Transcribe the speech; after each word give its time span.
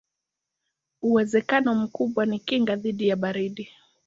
Uwezekano 1.01 1.75
mkubwa 1.75 2.25
ni 2.25 2.39
kinga 2.39 2.75
dhidi 2.75 3.07
ya 3.07 3.15
baridi. 3.15 3.69